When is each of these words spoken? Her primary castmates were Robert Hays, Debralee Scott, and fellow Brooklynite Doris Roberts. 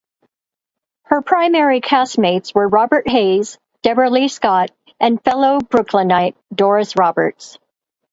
Her 1.03 1.21
primary 1.21 1.79
castmates 1.79 2.55
were 2.55 2.67
Robert 2.67 3.07
Hays, 3.07 3.59
Debralee 3.83 4.29
Scott, 4.29 4.71
and 4.99 5.23
fellow 5.23 5.59
Brooklynite 5.59 6.35
Doris 6.51 6.97
Roberts. 6.97 7.59